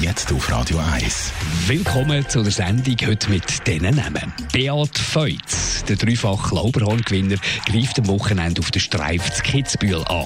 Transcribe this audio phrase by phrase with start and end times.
[0.00, 1.32] Jetzt auf Radio 1.
[1.66, 4.32] Willkommen zu der Sendung heute mit diesen Namen.
[4.52, 7.36] Beat Feutz, der dreifache Lauberhorn-Gewinner,
[7.66, 10.24] greift am Wochenende auf den Streif zu Kitzbühel an.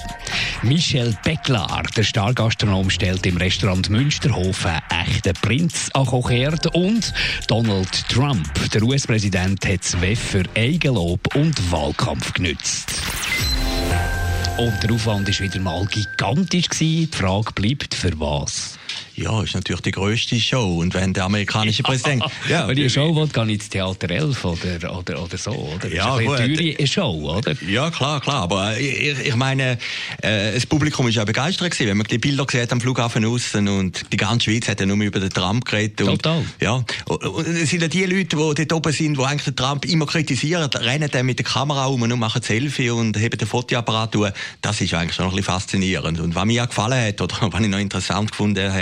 [0.63, 6.73] Michel Becklar, der Stargastronom, stellt im Restaurant Münsterhof einen echten Prinz an Kochherd.
[6.75, 7.13] Und
[7.47, 13.01] Donald Trump, der US-Präsident, hat das für Eigenlob und Wahlkampf genützt.
[14.57, 16.67] Und der Aufwand war wieder mal gigantisch.
[16.79, 18.79] Die Frage bleibt, für was?
[19.15, 20.77] Ja, ist natürlich die grösste Show.
[20.77, 22.23] Und wenn der amerikanische Präsident.
[22.49, 25.51] ja, wenn ich eine Show will, gehe ich ins Theater 11 oder, oder, oder so.
[25.51, 25.91] Oder?
[25.93, 27.55] Ja, ist eine teure Show, oder?
[27.67, 28.43] Ja, klar, klar.
[28.43, 29.77] Aber ich, ich meine,
[30.21, 33.67] äh, das Publikum ist ja begeistert gewesen, wenn man die Bilder sieht am Flughafen außen
[33.67, 36.01] und die ganze Schweiz hat ja nur über den Trump geredet.
[36.01, 36.45] Und, Total.
[36.61, 36.83] Ja.
[37.05, 39.85] Und, und es sind ja die Leute, die dort oben sind, die eigentlich den Trump
[39.85, 44.15] immer kritisieren, rennen dann mit der Kamera um und machen Selfie und heben den Fotoapparat
[44.15, 44.31] durch.
[44.61, 46.19] Das ist eigentlich schon ein bisschen faszinierend.
[46.19, 48.76] Und was mir auch gefallen hat, oder was ich noch interessant gefunden habe,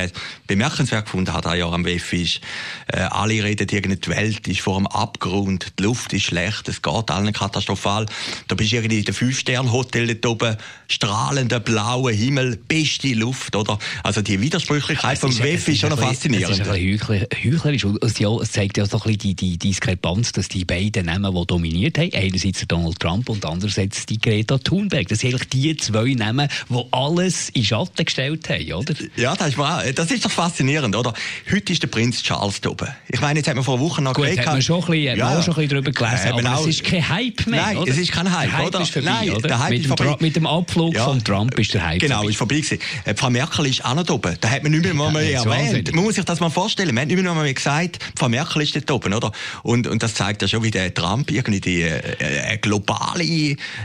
[0.47, 2.41] bemerkenswert gefunden hat, Jahr am WEF ist,
[2.87, 6.81] äh, alle reden irgendwie, die Welt ist vor einem Abgrund, die Luft ist schlecht, es
[6.81, 8.05] geht allen katastrophal.
[8.47, 13.79] Da bist du irgendwie in der Fünf-Sterne-Hotel dort oben, strahlender blauer Himmel, beste Luft, oder?
[14.03, 16.59] Also die Widersprüchlichkeit vom WEF ist schon noch faszinierend.
[16.59, 17.85] Es ist ein heuchlerisch.
[18.01, 21.33] Es, ja, es zeigt ja so ein bisschen die, die Diskrepanz, dass die beiden Namen,
[21.33, 25.77] die dominiert haben, einerseits Donald Trump und andererseits die Greta Thunberg, das sind eigentlich die
[25.77, 28.93] zwei Namen, die alles in Schatten gestellt haben, oder?
[29.15, 29.84] Ja, das ist, wahr.
[29.93, 31.13] Das ist doch faszinierend, oder?
[31.51, 32.87] Heute ist der Prinz Charles da oben.
[33.09, 35.41] Ich meine, jetzt hat man vor Wochen noch Gut, hat man schon ein bisschen, Ja.
[35.41, 37.91] schon ein bisschen darüber gelesen, aber auch- es ist kein Hype mehr, Nein, oder?
[37.91, 38.81] es ist kein Hype, der Hype oder?
[38.81, 39.47] ist vorbei, Nein, oder?
[39.47, 40.15] der Hype mit, ist dem vorbei.
[40.19, 41.05] Mit dem Abflug Ja.
[41.05, 42.29] von Trump ist der Hype Genau, vorbei.
[42.31, 42.79] ist vorbei gewesen.
[43.05, 44.37] Äh, Frau Merkel ist auch noch da oben.
[44.41, 45.93] Da hat man nicht mehr Ja, mehr erwähnt.
[45.93, 46.93] Man muss sich das mal vorstellen.
[46.95, 49.31] Man hat nicht mehr mehr gesagt, Frau Merkel ist dort oben, oder?
[49.63, 52.01] Und, und das zeigt ja schon, wie der Trump irgendwie die, äh,
[52.47, 53.23] eine globale,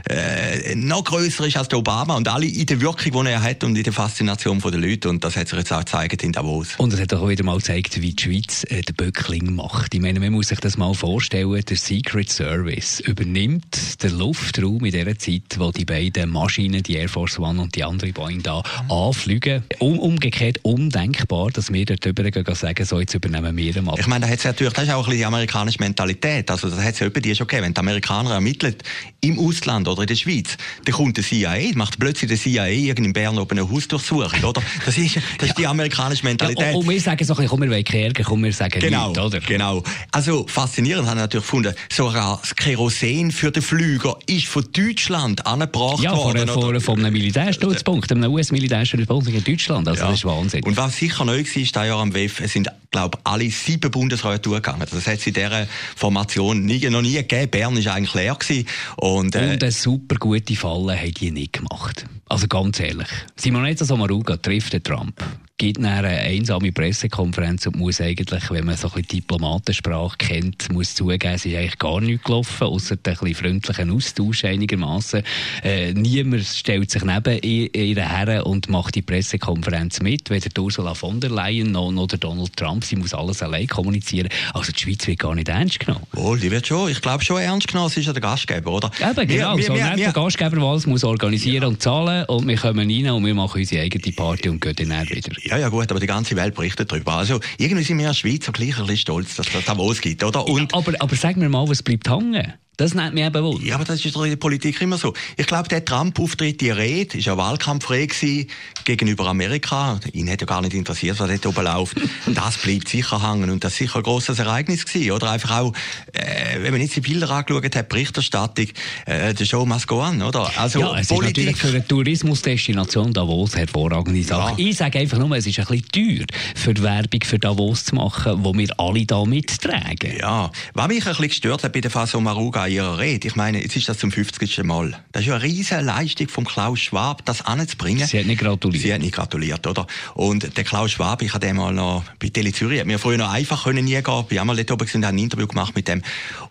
[0.09, 3.65] äh, noch grösser ist als der Obama und alle in der Wirkung, die er hat
[3.65, 5.09] und in der Faszination der Leute.
[5.09, 6.77] Und das hat sich jetzt auch gezeigt in Davos.
[6.78, 9.93] Und es hat auch wieder mal gezeigt, wie die Schweiz äh, den Böckling macht.
[9.93, 14.93] Ich meine, man muss sich das mal vorstellen, der Secret Service übernimmt den Luftraum in
[14.93, 18.62] der Zeit, wo die beiden Maschinen, die Air Force One und die andere Boeing da,
[18.89, 19.65] anfliegen.
[19.81, 23.99] Um, umgekehrt undenkbar, dass wir dort drüber sagen, so jetzt übernehmen wir den Mal.
[23.99, 26.51] Ich meine, da hat's natürlich, das ist auch ein bisschen die amerikanische Mentalität.
[26.51, 27.67] Also, das hat es ja die schon gegeben.
[27.67, 28.77] Wenn die Amerikaner ermitteln,
[29.22, 33.09] im Ausland oder in der Schweiz, dann kommt der CIA, macht plötzlich der CIA irgend
[33.09, 34.62] in Bern oben eine Hausdurchsuchung, oder?
[34.87, 36.61] Das ist, das ist die amerikanische Mentalität.
[36.67, 38.53] Ja, und, und wir sagen so ein bisschen, komm, wir wollen keinen Ärger, komm, wir
[38.53, 39.41] sagen Genau, nichts, oder?
[39.41, 39.83] genau.
[40.13, 45.47] Also faszinierend habe ich natürlich gefunden, sogar das Kerosin für den Flüger ist von Deutschland
[45.47, 46.49] angebracht Ja, von, worden.
[46.49, 46.81] von, oder?
[46.81, 49.89] von einem Militärstützpunkt, einem US-Militärstützpunkt in Deutschland.
[49.89, 50.09] Also, Ja.
[50.09, 50.63] das ist Wahnsinn.
[50.65, 53.91] Und was sicher neu war, ist dieses Jahr am WEF, es sind, glaube alle sieben
[53.91, 54.87] Bundesräte durchgegangen.
[54.91, 57.51] Das hat es in dieser Formation nie, noch nie gegeben.
[57.51, 58.35] Bern war eigentlich leer.
[58.35, 58.67] Gewesen.
[58.97, 62.05] Und, äh, Und eine super gute Falle haben die nicht gemacht.
[62.29, 63.09] Also ganz ehrlich.
[63.37, 65.21] Simonetta Sommaruga trifft den Trump,
[65.60, 70.94] gibt eine einsame Pressekonferenz und muss eigentlich, wenn man so ein bisschen Diplomatensprache kennt, muss
[70.94, 75.22] zugeben, es ist eigentlich gar nichts gelaufen, außer ein bisschen freundlichen Austausch einigermaßen.
[75.62, 80.94] Äh, niemand stellt sich neben ihr ihr her und macht die Pressekonferenz mit, weder Ursula
[80.94, 82.82] von der Leyen noch, noch Donald Trump.
[82.82, 84.31] Sie muss alles allein kommunizieren.
[84.54, 86.06] Also die Schweiz wird gar nicht ernst genommen.
[86.12, 88.91] Wohl, die wird schon, ich glaube schon ernst genommen, sie ist ja der Gastgeber, oder?
[88.98, 89.59] Eben, genau.
[89.59, 93.10] Wir, so wir, der Gastgeber, der alles muss organisieren und zahlen und wir kommen rein
[93.10, 95.50] und wir machen unsere eigene Party und gehen dann wieder.
[95.50, 97.15] Ja, ja gut, aber die ganze Welt berichtet darüber.
[97.15, 100.47] Also irgendwie sind wir Schweizer gleich ein bisschen stolz, dass das Davos gibt, oder?
[100.47, 102.55] Und, aber, aber sag mir mal, was bleibt hängen?
[102.81, 103.63] Das nennt mich eben wohl.
[103.63, 105.13] Ja, aber das ist doch in der Politik immer so.
[105.37, 108.49] Ich glaube, der Trump-Auftritt, die Rede, ist ja Wahlkampfrede gewesen
[108.87, 110.01] gegenüber Amerika.
[110.15, 112.01] Ihn hat ja gar nicht interessiert, was dort oben läuft.
[112.35, 115.11] Das bleibt sicher hängen und das ist sicher ein grosses Ereignis gewesen.
[115.11, 115.75] Oder einfach auch,
[116.13, 118.69] äh, wenn man jetzt die Bilder angeschaut hat, Berichterstattung,
[119.05, 120.51] äh, der Show must go on, oder?
[120.57, 124.59] Also Ja, es ist natürlich für eine Tourismusdestination Davos hervorragende Sache.
[124.59, 124.69] Ja.
[124.69, 125.89] Ich sage einfach nur, es ist ein bisschen
[126.19, 130.16] teuer, für die Werbung für Davos zu machen, wo wir alle da mittragen.
[130.19, 133.63] Ja, was mich ein bisschen gestört hat bei der Faso Maruga ihrer Rede, ich meine,
[133.63, 134.63] jetzt ist das zum 50.
[134.65, 134.99] Mal.
[135.13, 138.07] Das ist ja eine riesige Leistung von Klaus Schwab, das anzubringen.
[138.07, 138.83] Sie hat nicht gratuliert.
[138.83, 139.87] Sie hat nicht gratuliert, oder?
[140.15, 143.19] Und der Klaus Schwab, ich habe den mal noch bei Tele Zürich, hat mir früher
[143.19, 146.03] noch einfach können nie gehen, bin einmal dort oben habe ein Interview gemacht mit dem.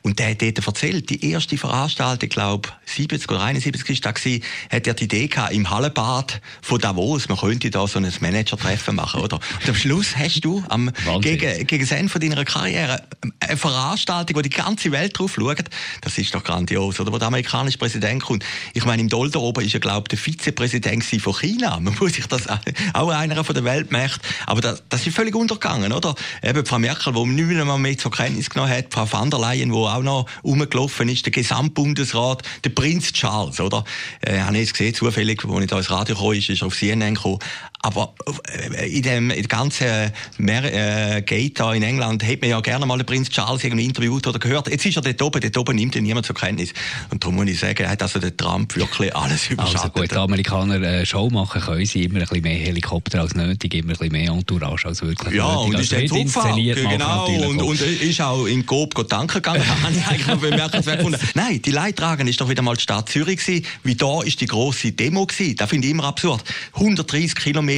[0.01, 4.11] Und der hat dort erzählt, die erste Veranstaltung, ich glaube 70 oder 71 ist da
[4.11, 8.11] gewesen, hat er die Idee gehabt, im Hallenbad von Davos, man könnte da so ein
[8.19, 9.39] Manager-Treffen machen, oder?
[9.61, 11.21] Und am Schluss hast du am, Wahnsinn.
[11.21, 13.03] gegen, gegen das Ende von deiner Karriere
[13.39, 15.65] eine Veranstaltung, wo die ganze Welt drauf schaut,
[16.01, 16.99] Das ist doch grandios.
[16.99, 18.43] Oder wo der amerikanische Präsident kommt.
[18.73, 21.79] Ich meine, im Dolder oben ist er, glaube ich, der Vizepräsident von China.
[21.79, 22.47] Man muss sich das
[22.93, 24.19] auch einer von der Weltmächte.
[24.45, 26.15] Aber das, das ist völlig untergegangen, oder?
[26.43, 29.71] Eben Frau Merkel, die nicht mehr, mehr zur Kenntnis genommen hat, Frau van der Leyen,
[29.71, 33.83] die auch noch rumgelaufen ist, der Gesamtbundesrat, der Prinz Charles, oder?
[34.21, 36.75] Äh, habe ich jetzt gesehen, zufällig, als ich da ins Radio kam, ist, ist auf
[36.75, 37.39] CNN gekommen.
[37.81, 38.13] Aber
[38.75, 40.63] äh, in dem in ganzen Mer
[41.17, 44.37] äh, Gate in England hat man ja gerne mal den Prinz Charles irgendwie interviewt oder
[44.37, 44.69] gehört.
[44.69, 46.73] Jetzt ist er dort oben, dort oben nimmt ihn niemand zur Kenntnis.
[47.09, 49.79] Und darum muss ich sagen, hat also der Trump wirklich alles überschattet.
[49.79, 53.33] Also gut, die Amerikaner äh, Show machen können sie immer ein bisschen mehr Helikopter als
[53.33, 55.67] nötig, immer ein bisschen mehr Entourage als wirklich Ja, nötig.
[55.67, 59.93] und also ist dann inszeniert genau, und, und ist auch in Coop tanken gegangen, habe
[59.93, 61.19] ich eigentlich noch bemerkenswert gefunden.
[61.33, 64.47] Nein, die Leidtragende ist doch wieder mal die Stadt Zürich gewesen, wie da ist die
[64.47, 65.55] grosse Demo gewesen.
[65.55, 66.43] Das finde ich immer absurd.
[66.73, 67.68] 130 Kilometer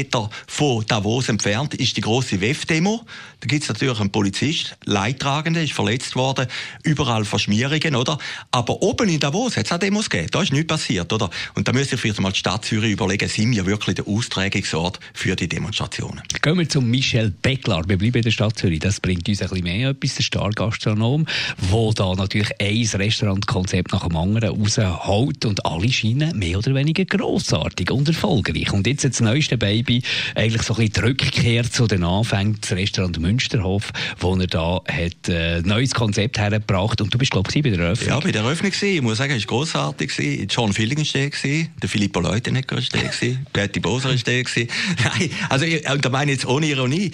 [0.47, 3.05] von Davos entfernt ist die grosse WEF-Demo.
[3.41, 6.47] Da gibt es natürlich einen Polizist, Leidtragende, ist verletzt worden,
[6.83, 8.17] überall Verschmierungen, oder?
[8.51, 10.29] Aber oben in Davos hat es auch Demos gegeben.
[10.31, 11.29] Da ist nichts passiert, oder?
[11.55, 14.99] Und da müsste ich vielleicht mal die Stadt Zürich überlegen, sind wir wirklich der Austragungsort
[15.13, 16.21] für die Demonstrationen?
[16.41, 17.87] Gehen wir zum Michel Becklar.
[17.89, 18.79] Wir bleiben in der Stadt Zürich.
[18.79, 21.25] Das bringt uns ein bisschen mehr etwas, der Stargastronom,
[21.57, 27.05] wo da natürlich ein Restaurantkonzept nach dem anderen rausholt und alle scheinen mehr oder weniger
[27.05, 28.71] grossartig und erfolgreich.
[28.71, 30.03] Und jetzt das neueste Baby,
[30.35, 34.81] eigentlich so ein bisschen die Rückkehr zu den Anfängen, das Restaurant Münsterhof, wo er da
[34.87, 38.09] hat, äh, ein neues Konzept hergebracht und du bist, glaube ich, bei der Eröffnung.
[38.09, 38.95] Ja, bei der Eröffnung gewesen.
[38.95, 40.11] Ich muss sagen, es war grossartig.
[40.49, 42.99] John Filling war der Filippo Leutenegger war da,
[43.53, 44.31] Betty Boser war da.
[44.31, 47.11] Nein, also, und da meine ich jetzt ohne Ironie,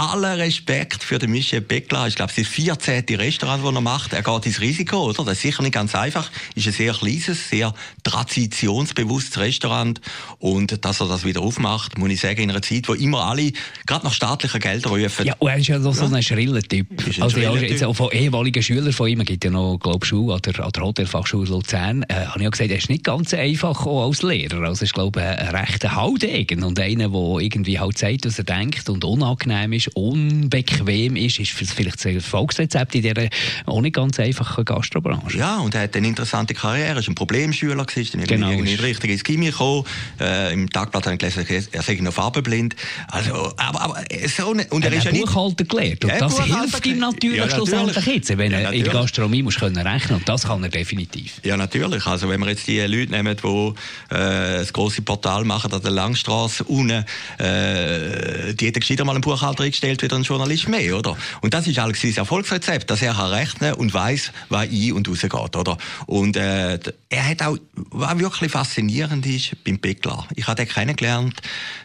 [0.00, 2.06] aller Respekt für den Michel Beckler.
[2.06, 3.04] Ich glaube, es ist das 14.
[3.16, 4.12] Restaurant, das er macht.
[4.14, 5.24] Er geht ins Risiko, oder?
[5.24, 6.30] Das ist sicher nicht ganz einfach.
[6.54, 10.00] Ist ein sehr kleines, sehr traditionsbewusstes Restaurant.
[10.38, 13.52] Und dass er das wieder aufmacht, muss ich sagen, in einer Zeit, wo immer alle,
[13.86, 15.26] gerade nach staatlichen Geldern rufen.
[15.26, 15.94] Ja, und er ist ja so, ja.
[15.94, 16.86] so ein schriller Typ.
[16.90, 20.08] Ein also, ja, jetzt auch von ehemaligen Schülern von ihm, gibt ja noch, glaube ich,
[20.08, 23.04] Schule an der, an der Hotelfachschule Luzern, äh, habe ich ja gesagt, er ist nicht
[23.04, 24.66] ganz einfach auch als Lehrer.
[24.66, 28.88] Also, ich glaube, ein rechter Haudegen und einer, der irgendwie halt sagt, was er denkt
[28.88, 33.28] und unangenehm ist unbequem ist, ist vielleicht das Erfolgsrezept in dieser
[33.66, 35.38] auch nicht ganz einfachen Gastrobranche.
[35.38, 38.72] Ja, und er hat eine interessante Karriere, er war ein Problemschüler, gewesen, dann genau, irgendwie
[38.72, 39.84] nicht richtig ins Gimmi gekommen.
[40.20, 42.76] Äh, Im Tagblatt habe ich gelesen, er sei noch farbenblind.
[43.08, 45.26] Also, aber, aber so eine, und er, er ist ja nicht...
[45.26, 48.92] Buchhalter gelernt und das hilft ihm natürlich ja, schlussendlich jetzt, wenn er ja, in der
[48.92, 51.40] Gastronomie muss können rechnen und das kann er definitiv.
[51.44, 52.06] Ja, natürlich.
[52.06, 55.90] Also wenn wir jetzt die Leute nehmen, die äh, das große Portal machen an der
[55.90, 57.04] Langstrasse unten,
[57.38, 61.16] äh, die hätten gescheiter mal einen Buchhalter eingestellt wieder ein Journalist mehr, oder?
[61.40, 65.08] Und das ist eigentlich sein Erfolgsrezept, dass er kann rechnen und weiß, was ein- und
[65.08, 65.78] rausgeht, oder?
[66.06, 66.78] Und äh,
[67.08, 67.56] er hat auch,
[67.90, 70.26] was wirklich faszinierend ist, beim Beckler.
[70.34, 71.40] Ich habe den kennengelernt,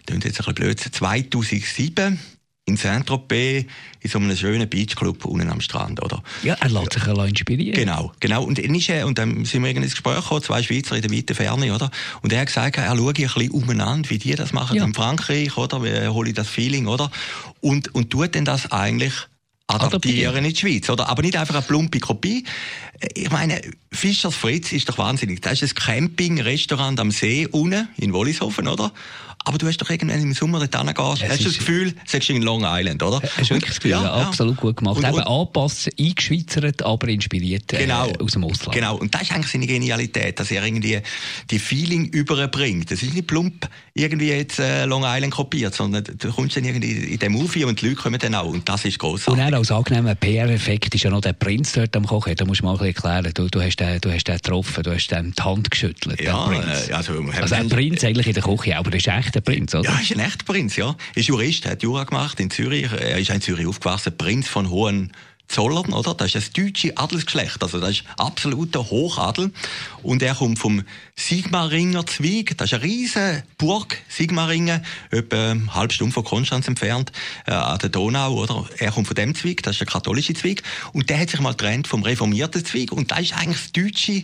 [0.06, 2.20] das ist jetzt ein bisschen blöd, 2007
[2.68, 3.66] in Saint-Tropez
[4.00, 6.24] in so einem schönen Beachclub unten am Strand, oder?
[6.44, 7.26] Ja, er lässt sich ja.
[7.26, 7.74] inspirieren.
[7.74, 8.44] Genau, genau.
[8.44, 11.74] Und, und dann sind wir irgendwie ins Gespräch gekommen, zwei Schweizer in der weiten Ferne,
[11.74, 11.92] oder?
[12.22, 14.84] Und er hat gesagt, er schaue ein bisschen umeinander, wie die das machen ja.
[14.84, 15.84] in Frankreich, oder?
[15.84, 17.12] Wie hole ich das Feeling, oder?
[17.62, 19.14] Und, und tut denn das eigentlich
[19.68, 21.08] adaptieren in die Schweiz, oder?
[21.10, 22.46] Aber nicht einfach eine plumpe Kopie.
[23.14, 25.42] Ich meine, Fischers Fritz ist doch wahnsinnig.
[25.42, 28.92] Das ist ein Camping-Restaurant am See unten in Wollishofen, oder?
[29.46, 32.34] Aber du hast doch irgendwann im Sommer dort hingehst, hast du das Gefühl, sagst du
[32.34, 33.22] in Long Island, oder?
[33.22, 34.98] Hast du wirklich das Gefühl, ja, ja, absolut gut gemacht.
[34.98, 38.74] Und, Eben angepasst, eingeschweizert, aber inspiriert äh, genau, aus dem Ausland.
[38.74, 41.00] Genau, und das ist eigentlich seine Genialität, dass er irgendwie
[41.52, 42.90] die Feeling überbringt.
[42.92, 46.92] Das ist nicht plump irgendwie jetzt äh, Long Island kopiert, sondern du kommst dann irgendwie
[46.92, 49.42] in den Movie und die Leute kommen dann auch und das ist großartig.
[49.42, 52.62] Und auch als angenehmer PR-Effekt ist ja noch der Prinz dort am Kochen, da musst
[52.62, 53.34] du mal ein bisschen erklären.
[53.34, 56.22] Du, du, hast den, du hast den getroffen, du hast ihm die Hand geschüttelt.
[56.22, 59.42] Ja, äh, also, also ein Prinz eigentlich in der Küche, aber er ist echt der
[59.42, 59.90] Prinz, oder?
[59.90, 60.96] Ja, ist ein echter Prinz, ja.
[61.14, 62.92] Ist Jurist, hat Jura gemacht in Zürich.
[62.92, 65.12] Er ist in Zürich aufgewachsen, Prinz von Hohen
[65.48, 66.16] Zollern, oder?
[66.16, 67.62] Das ist das deutsche Adelsgeschlecht.
[67.62, 69.52] Also, das ist absoluter Hochadel.
[70.02, 70.84] Und er kommt vom
[71.16, 72.58] Sigmaringer Zweig.
[72.58, 77.12] Das ist eine riesige Burg, Sigmaringen, etwa eine halbe Stunde von Konstanz entfernt,
[77.46, 78.66] äh, an der Donau, oder?
[78.80, 80.64] Er kommt von dem Zweig, das ist der katholische Zweig.
[80.94, 82.92] Und der hat sich mal getrennt vom reformierten Zweig.
[82.92, 84.24] Und das ist eigentlich das deutsche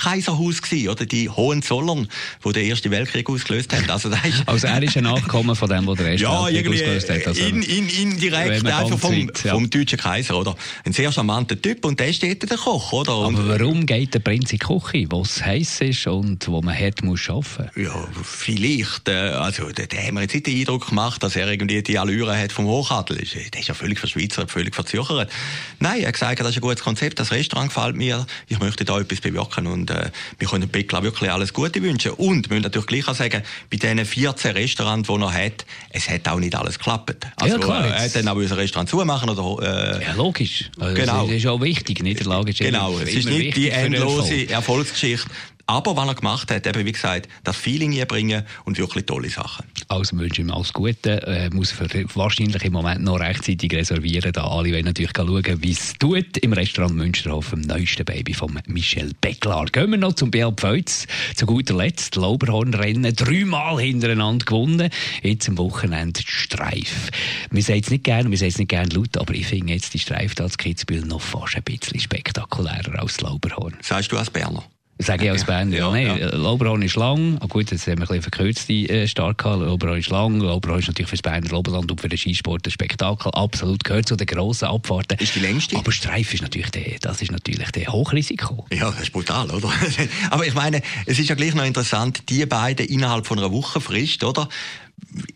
[0.00, 2.08] Kaiserhaus gewesen, oder die Hohenzollern,
[2.44, 3.88] die den Ersten Weltkrieg ausgelöst haben.
[3.90, 6.72] Also, das ist also er ist ein Nachkommen von dem, der den Ersten ja, Weltkrieg
[6.72, 7.26] ausgelöst hat.
[7.26, 9.52] Also, in, in, indirekt einfach vom, weit, ja.
[9.52, 10.56] vom deutschen Kaiser, oder?
[10.84, 13.18] Ein sehr charmanter Typ und der steht der Koch, oder?
[13.18, 16.62] Und Aber warum geht der Prinz in die Küche, wo es heiß ist und wo
[16.62, 17.70] man hart muss arbeiten?
[17.80, 21.48] Ja, vielleicht, äh, also da, da haben wir jetzt nicht den Eindruck gemacht, dass er
[21.48, 23.18] irgendwie die Allüre hat vom Hochadel.
[23.18, 25.30] Der ist ja völlig verschweizert, völlig verzögert.
[25.78, 28.84] Nein, er hat gesagt, das ist ein gutes Konzept, das Restaurant gefällt mir, ich möchte
[28.84, 32.12] da etwas bewirken und Und äh, wir können Beckler wirklich alles Gute wünschen.
[32.12, 36.08] Und wir müssen natürlich gleich auch sagen, bei diesen 14 Restaurants, die er hat, es
[36.08, 37.26] hat auch nicht alles geklappt.
[37.36, 39.98] Also, ja, klar, äh, er hat dann auch unser Restaurant zumachen oder...
[39.98, 40.70] Äh, ja, logisch.
[40.78, 41.26] Also genau.
[41.26, 42.02] Das ist auch wichtig.
[42.02, 45.28] Niederlage ist Genau, es ist nicht die endlose Erfolgsgeschichte.
[45.70, 49.66] Aber was er gemacht hat, eben wie gesagt, das Feeling bringen und wirklich tolle Sachen.
[49.86, 51.24] Also wünsche ich ihm alles Gute.
[51.24, 51.72] Äh, muss
[52.14, 54.32] wahrscheinlich im Moment noch rechtzeitig reservieren.
[54.32, 58.60] Da alle wollen natürlich schauen, wie es tut im Restaurant Münsterhof, dem neuesten Baby von
[58.66, 59.66] Michel Becklar.
[59.66, 61.06] Gehen wir noch zum Beat Pfeutz.
[61.36, 64.90] Zu guter Letzt, Lauberhornrennen, dreimal hintereinander gewonnen.
[65.22, 67.10] Jetzt am Wochenende Streif.
[67.52, 69.94] Wir sagen es nicht gerne, wir sagen es nicht gerne laut, aber ich finde jetzt
[69.94, 73.76] die Streif da Kitzbühel noch fast ein bisschen spektakulärer als Lauberhorn.
[73.82, 74.64] Sagst du als Berner?
[75.00, 75.96] Sage ich als Band, ja.
[75.96, 76.36] ja, ja.
[76.36, 77.38] Lauberhorn ist lang.
[77.40, 79.62] Ah, gut, jetzt haben wir ein bisschen verkürzte äh, Start gehabt.
[79.62, 80.40] Lauberhorn ist lang.
[80.40, 83.32] Lauberhorn ist natürlich für das Berner Oberland und für den Skisport ein Spektakel.
[83.32, 85.18] Absolut gehört zu den grossen Abfahrten.
[85.18, 85.76] Ist die längste?
[85.76, 88.66] Aber Streif ist natürlich der, das ist natürlich der Hochrisiko.
[88.70, 89.70] Ja, das ist brutal, oder?
[90.30, 93.80] Aber ich meine, es ist ja gleich noch interessant, die beiden innerhalb von einer Woche
[93.80, 94.48] Frist, oder?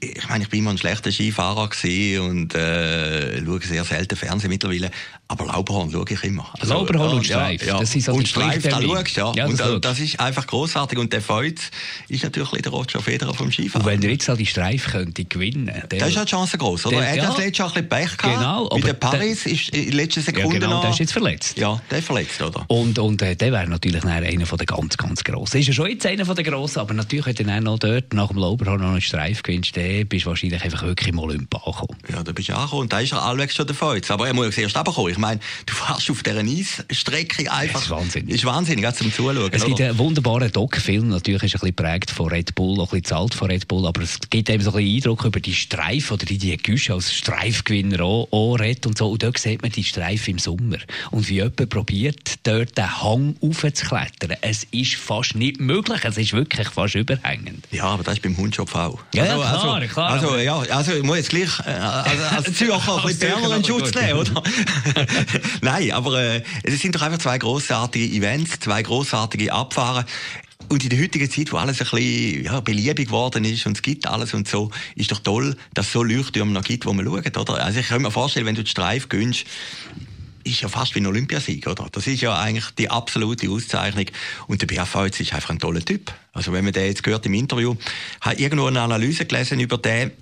[0.00, 1.68] Ich meine, ich bin immer ein schlechter Skifahrer
[2.20, 4.90] und äh, schaue sehr selten Fernsehen mittlerweile,
[5.26, 6.48] aber Lauberhorn schaue ich immer.
[6.60, 7.80] Also, Lauberhorn und Streif, ja, ja.
[7.80, 9.32] das ist so Und Streif, da schaust ja.
[9.34, 11.70] ja und das, das, ist einfach großartig und der Feuz
[12.08, 13.84] ist natürlich der Roger Federer vom Skifahren.
[13.84, 16.86] Und wenn er jetzt all die Streif könnte gewinnen, dann ist halt die Chance groß,
[16.86, 16.98] oder?
[16.98, 18.38] Der, er hat das letzte Jahr ein bisschen Pech gehabt.
[18.38, 18.68] Genau.
[18.68, 20.80] Bei der Paris der, ist in letzter Sekunde ja, genau, noch...
[20.82, 21.58] der ist jetzt verletzt.
[21.58, 22.64] Ja, der ist verletzt, oder?
[22.68, 25.58] Und, und äh, der wäre natürlich einer von den ganz, ganz Grossen.
[25.58, 28.28] Ist ja schon jetzt einer von den Grossen, aber natürlich, wenn du noch dort nach
[28.28, 31.98] dem Lauberhorn noch einen Streif gewinnst, dann bist du wahrscheinlich einfach wirklich im Olymp angekommen.
[32.10, 34.00] Ja, da bist du angekommen und da ist er allwegs schon davon.
[34.08, 35.12] Aber er muss ja erst runterkommen.
[35.12, 37.74] Ich meine, du fährst auf dieser Eisstrecke einfach.
[37.74, 38.34] Das ist wahnsinnig.
[38.34, 39.50] ist wahnsinnig, auch zum Zuschauen.
[39.52, 42.92] Es gibt einen wunderbaren Doc-Film, natürlich ist er ein bisschen prägt von Red Bull, auch
[42.92, 45.40] ein bisschen zahlt von Red Bull, aber es gibt eben so ein bisschen Eindruck über
[45.40, 49.10] die Streifen oder die, die Güsche als Streifgewinner auch, auch Red und so.
[49.10, 50.78] Und dort sieht man die Streifen im Sommer.
[51.10, 54.36] Und wie jemand probiert, dort den Hang aufzuklettern.
[54.40, 57.66] Es ist fast nicht möglich, es ist wirklich fast überhängend.
[57.70, 58.98] Ja, aber das ist beim Hundjob auch.
[59.14, 60.10] Ja, also, also, klar.
[60.10, 63.64] Also, ja, also ich muss jetzt gleich äh, also, als Zürcher ein bisschen Berner in
[63.64, 64.42] Schutz nehmen, oder?
[65.62, 70.04] Nein, aber äh, es sind doch einfach zwei grossartige Events, zwei grossartige Abfahren.
[70.68, 73.82] Und in der heutigen Zeit, wo alles ein bisschen ja, beliebig geworden ist und es
[73.82, 77.04] gibt alles und so, ist doch toll, dass es so Leuchttürme noch gibt, wo man
[77.04, 77.62] schaut, oder?
[77.62, 79.44] Also ich kann mir vorstellen, wenn du die Streif gönnst,
[80.44, 81.88] ist ja fast wie ein Olympiasieg, oder?
[81.90, 84.06] Das ist ja eigentlich die absolute Auszeichnung.
[84.46, 86.12] Und der BFV ist einfach ein toller Typ.
[86.32, 87.74] Also wenn man den jetzt gehört im Interview,
[88.20, 90.12] hat irgendwo eine Analyse gelesen über den,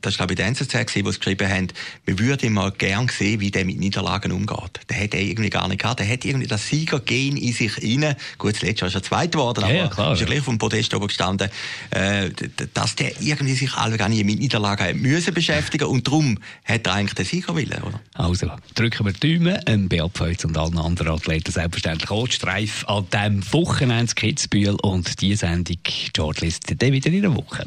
[0.00, 1.68] das war glaube ich der NZZ, die geschrieben haben,
[2.04, 4.80] wir würden mal gern sehen, wie der mit Niederlagen umgeht.
[4.88, 6.00] Der hat er irgendwie gar nicht gehabt.
[6.00, 8.16] Der hat irgendwie das Siegergehen in sich rein.
[8.38, 10.58] Gut, das letzte Jahr ist er Zweiter geworden, aber ja, klar, ist ja gleich vom
[10.58, 11.50] Podest oben gestanden,
[11.90, 12.30] äh,
[12.74, 16.94] dass der irgendwie sich alle gar nicht mit Niederlagen müssen beschäftigen und darum hat er
[16.94, 18.00] eigentlich den Sieger willen, oder?
[18.14, 23.06] Also, drücken wir die Daumen, ähm, Beat und allen anderen Athleten selbstverständlich auch Streif an
[23.12, 25.78] diesem Wochenende Kitzbühel und die Sendung
[26.14, 27.66] Shortlist dann wieder in der Woche.